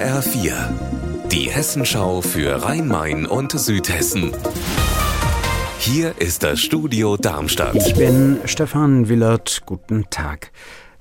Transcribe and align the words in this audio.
HR4, 0.00 0.54
die 1.30 1.50
Hessenschau 1.50 2.22
für 2.22 2.62
Rhein-Main 2.62 3.26
und 3.26 3.52
Südhessen. 3.52 4.32
Hier 5.78 6.14
ist 6.16 6.42
das 6.42 6.58
Studio 6.60 7.18
Darmstadt. 7.18 7.74
Ich 7.74 7.94
bin 7.96 8.38
Stefan 8.46 9.10
Willert. 9.10 9.60
Guten 9.66 10.06
Tag. 10.08 10.52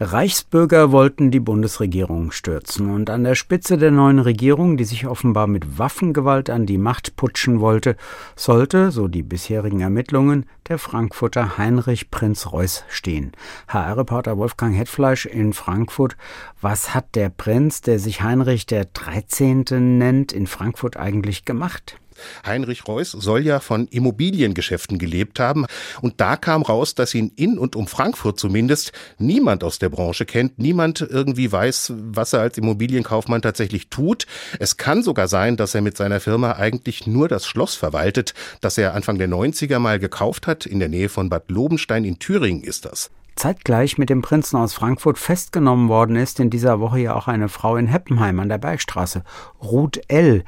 Reichsbürger 0.00 0.90
wollten 0.90 1.30
die 1.30 1.38
Bundesregierung 1.38 2.32
stürzen 2.32 2.90
und 2.90 3.10
an 3.10 3.22
der 3.22 3.36
Spitze 3.36 3.78
der 3.78 3.92
neuen 3.92 4.18
Regierung, 4.18 4.76
die 4.76 4.82
sich 4.82 5.06
offenbar 5.06 5.46
mit 5.46 5.78
Waffengewalt 5.78 6.50
an 6.50 6.66
die 6.66 6.78
Macht 6.78 7.14
putschen 7.14 7.60
wollte, 7.60 7.96
sollte, 8.34 8.90
so 8.90 9.06
die 9.06 9.22
bisherigen 9.22 9.82
Ermittlungen, 9.82 10.46
der 10.68 10.80
Frankfurter 10.80 11.58
Heinrich 11.58 12.10
Prinz 12.10 12.50
Reuß 12.50 12.84
stehen. 12.88 13.30
HR-Reporter 13.68 14.36
Wolfgang 14.36 14.74
Hetfleisch 14.76 15.26
in 15.26 15.52
Frankfurt. 15.52 16.16
Was 16.60 16.92
hat 16.92 17.14
der 17.14 17.28
Prinz, 17.28 17.80
der 17.80 18.00
sich 18.00 18.20
Heinrich 18.20 18.66
der 18.66 18.86
13. 18.86 19.64
nennt, 19.98 20.32
in 20.32 20.48
Frankfurt 20.48 20.96
eigentlich 20.96 21.44
gemacht? 21.44 22.00
Heinrich 22.46 22.86
Reuß 22.86 23.12
soll 23.12 23.44
ja 23.44 23.60
von 23.60 23.86
Immobiliengeschäften 23.88 24.98
gelebt 24.98 25.40
haben. 25.40 25.66
Und 26.00 26.20
da 26.20 26.36
kam 26.36 26.62
raus, 26.62 26.94
dass 26.94 27.14
ihn 27.14 27.32
in 27.36 27.58
und 27.58 27.76
um 27.76 27.86
Frankfurt 27.86 28.38
zumindest 28.38 28.92
niemand 29.18 29.64
aus 29.64 29.78
der 29.78 29.88
Branche 29.88 30.24
kennt. 30.24 30.58
Niemand 30.58 31.00
irgendwie 31.00 31.50
weiß, 31.50 31.92
was 31.96 32.32
er 32.32 32.40
als 32.40 32.58
Immobilienkaufmann 32.58 33.42
tatsächlich 33.42 33.88
tut. 33.88 34.26
Es 34.58 34.76
kann 34.76 35.02
sogar 35.02 35.28
sein, 35.28 35.56
dass 35.56 35.74
er 35.74 35.82
mit 35.82 35.96
seiner 35.96 36.20
Firma 36.20 36.52
eigentlich 36.52 37.06
nur 37.06 37.28
das 37.28 37.46
Schloss 37.46 37.74
verwaltet, 37.74 38.34
das 38.60 38.78
er 38.78 38.94
Anfang 38.94 39.18
der 39.18 39.28
90er 39.28 39.78
mal 39.78 39.98
gekauft 39.98 40.46
hat. 40.46 40.66
In 40.66 40.78
der 40.78 40.88
Nähe 40.88 41.08
von 41.08 41.28
Bad 41.28 41.50
Lobenstein 41.50 42.04
in 42.04 42.18
Thüringen 42.18 42.62
ist 42.62 42.84
das. 42.84 43.10
Zeitgleich 43.36 43.98
mit 43.98 44.10
dem 44.10 44.22
Prinzen 44.22 44.56
aus 44.56 44.74
Frankfurt 44.74 45.18
festgenommen 45.18 45.88
worden 45.88 46.16
ist 46.16 46.40
in 46.40 46.50
dieser 46.50 46.80
Woche 46.80 47.00
ja 47.00 47.14
auch 47.14 47.28
eine 47.28 47.48
Frau 47.48 47.76
in 47.76 47.86
Heppenheim 47.86 48.40
an 48.40 48.48
der 48.48 48.58
Bergstraße, 48.58 49.24
Ruth 49.62 50.00
L. 50.08 50.44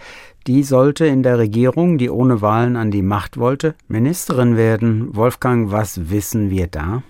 Die 0.47 0.62
sollte 0.62 1.06
in 1.06 1.23
der 1.23 1.39
Regierung, 1.39 1.98
die 1.98 2.11
ohne 2.11 2.41
Wahlen 2.41 2.77
an 2.77 2.91
die 2.91 3.03
Macht 3.03 3.37
wollte, 3.39 3.75
Ministerin 3.89 4.56
werden. 4.56 5.15
Wolfgang, 5.17 5.73
was 5.73 6.11
wissen 6.11 6.51
wir 6.51 6.69
da? 6.69 7.03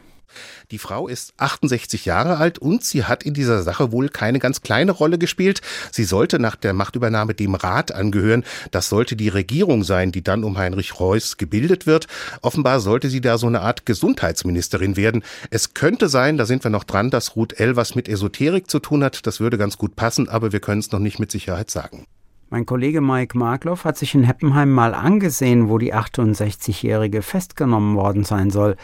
Die 0.72 0.78
Frau 0.78 1.06
ist 1.06 1.32
68 1.36 2.06
Jahre 2.06 2.38
alt 2.38 2.58
und 2.58 2.82
sie 2.82 3.04
hat 3.04 3.22
in 3.22 3.34
dieser 3.34 3.62
Sache 3.62 3.92
wohl 3.92 4.08
keine 4.08 4.40
ganz 4.40 4.62
kleine 4.62 4.90
Rolle 4.90 5.16
gespielt. 5.16 5.60
Sie 5.92 6.02
sollte 6.02 6.40
nach 6.40 6.56
der 6.56 6.72
Machtübernahme 6.72 7.34
dem 7.34 7.54
Rat 7.54 7.92
angehören. 7.92 8.42
Das 8.72 8.88
sollte 8.88 9.14
die 9.14 9.28
Regierung 9.28 9.84
sein, 9.84 10.10
die 10.10 10.24
dann 10.24 10.42
um 10.42 10.58
Heinrich 10.58 10.98
Reuß 10.98 11.36
gebildet 11.36 11.86
wird. 11.86 12.08
Offenbar 12.42 12.80
sollte 12.80 13.10
sie 13.10 13.20
da 13.20 13.38
so 13.38 13.46
eine 13.46 13.60
Art 13.60 13.86
Gesundheitsministerin 13.86 14.96
werden. 14.96 15.22
Es 15.50 15.72
könnte 15.72 16.08
sein, 16.08 16.36
da 16.36 16.46
sind 16.46 16.64
wir 16.64 16.70
noch 16.72 16.84
dran, 16.84 17.10
dass 17.10 17.36
Ruth 17.36 17.60
L. 17.60 17.76
was 17.76 17.94
mit 17.94 18.08
Esoterik 18.08 18.68
zu 18.68 18.80
tun 18.80 19.04
hat. 19.04 19.24
Das 19.28 19.38
würde 19.38 19.58
ganz 19.58 19.78
gut 19.78 19.94
passen, 19.94 20.28
aber 20.28 20.50
wir 20.50 20.60
können 20.60 20.80
es 20.80 20.90
noch 20.90 20.98
nicht 20.98 21.20
mit 21.20 21.30
Sicherheit 21.30 21.70
sagen. 21.70 22.06
Mein 22.48 22.64
Kollege 22.64 23.00
Mike 23.00 23.36
Markloff 23.36 23.84
hat 23.84 23.98
sich 23.98 24.14
in 24.14 24.22
Heppenheim 24.22 24.70
mal 24.70 24.94
angesehen, 24.94 25.68
wo 25.68 25.78
die 25.78 25.92
68-Jährige 25.92 27.22
festgenommen 27.22 27.96
worden 27.96 28.22
sein 28.22 28.50
soll, 28.50 28.76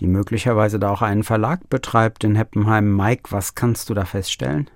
die 0.00 0.06
möglicherweise 0.06 0.78
da 0.78 0.90
auch 0.90 1.02
einen 1.02 1.24
Verlag 1.24 1.68
betreibt 1.68 2.24
in 2.24 2.34
Heppenheim. 2.34 2.96
Mike, 2.96 3.30
was 3.30 3.54
kannst 3.54 3.90
du 3.90 3.94
da 3.94 4.04
feststellen? 4.04 4.70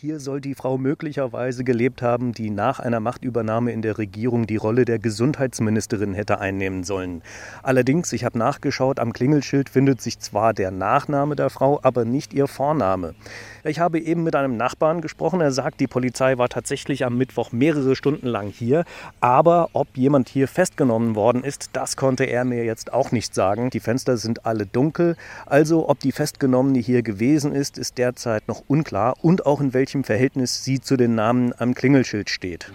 Hier 0.00 0.20
soll 0.20 0.40
die 0.40 0.54
Frau 0.54 0.78
möglicherweise 0.78 1.64
gelebt 1.64 2.02
haben, 2.02 2.32
die 2.32 2.50
nach 2.50 2.78
einer 2.78 3.00
Machtübernahme 3.00 3.72
in 3.72 3.82
der 3.82 3.98
Regierung 3.98 4.46
die 4.46 4.54
Rolle 4.54 4.84
der 4.84 5.00
Gesundheitsministerin 5.00 6.14
hätte 6.14 6.38
einnehmen 6.38 6.84
sollen. 6.84 7.20
Allerdings, 7.64 8.12
ich 8.12 8.24
habe 8.24 8.38
nachgeschaut, 8.38 9.00
am 9.00 9.12
Klingelschild 9.12 9.68
findet 9.68 10.00
sich 10.00 10.20
zwar 10.20 10.54
der 10.54 10.70
Nachname 10.70 11.34
der 11.34 11.50
Frau, 11.50 11.80
aber 11.82 12.04
nicht 12.04 12.32
ihr 12.32 12.46
Vorname. 12.46 13.16
Ich 13.64 13.80
habe 13.80 13.98
eben 13.98 14.22
mit 14.22 14.36
einem 14.36 14.56
Nachbarn 14.56 15.00
gesprochen. 15.00 15.40
Er 15.40 15.50
sagt, 15.50 15.80
die 15.80 15.88
Polizei 15.88 16.38
war 16.38 16.48
tatsächlich 16.48 17.04
am 17.04 17.18
Mittwoch 17.18 17.50
mehrere 17.50 17.96
Stunden 17.96 18.28
lang 18.28 18.50
hier. 18.50 18.84
Aber 19.18 19.70
ob 19.72 19.88
jemand 19.96 20.28
hier 20.28 20.46
festgenommen 20.46 21.16
worden 21.16 21.42
ist, 21.42 21.70
das 21.72 21.96
konnte 21.96 22.22
er 22.22 22.44
mir 22.44 22.64
jetzt 22.64 22.92
auch 22.92 23.10
nicht 23.10 23.34
sagen. 23.34 23.70
Die 23.70 23.80
Fenster 23.80 24.16
sind 24.16 24.46
alle 24.46 24.64
dunkel. 24.64 25.16
Also 25.44 25.88
ob 25.88 25.98
die 25.98 26.12
Festgenommene 26.12 26.78
hier 26.78 27.02
gewesen 27.02 27.52
ist, 27.52 27.78
ist 27.78 27.98
derzeit 27.98 28.46
noch 28.46 28.62
unklar. 28.68 29.16
Und 29.22 29.44
auch 29.44 29.60
in 29.60 29.74
welchem 29.74 29.87
welchem 29.88 30.04
Verhältnis 30.04 30.64
sie 30.64 30.82
zu 30.82 30.98
den 30.98 31.14
Namen 31.14 31.54
am 31.56 31.72
Klingelschild 31.72 32.28
steht. 32.28 32.70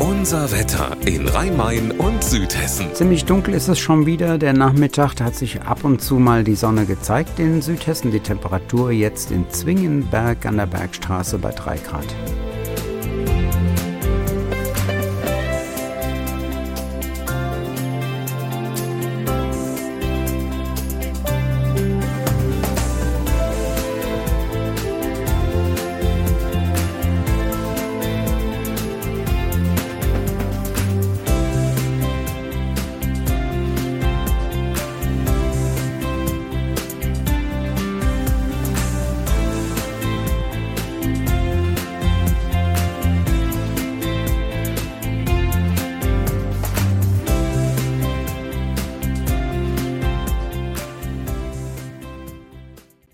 Unser 0.00 0.50
Wetter 0.52 0.96
in 1.04 1.28
Rhein-Main 1.28 1.90
und 1.90 2.24
Südhessen. 2.24 2.94
Ziemlich 2.94 3.26
dunkel 3.26 3.52
ist 3.52 3.68
es 3.68 3.78
schon 3.78 4.06
wieder. 4.06 4.38
Der 4.38 4.54
Nachmittag 4.54 5.20
hat 5.20 5.34
sich 5.34 5.60
ab 5.60 5.84
und 5.84 6.00
zu 6.00 6.14
mal 6.14 6.44
die 6.44 6.54
Sonne 6.54 6.86
gezeigt 6.86 7.38
in 7.38 7.60
Südhessen. 7.60 8.10
Die 8.10 8.20
Temperatur 8.20 8.90
jetzt 8.90 9.30
in 9.30 9.50
Zwingenberg 9.50 10.46
an 10.46 10.56
der 10.56 10.66
Bergstraße 10.66 11.36
bei 11.36 11.50
3 11.50 11.76
Grad. 11.76 12.06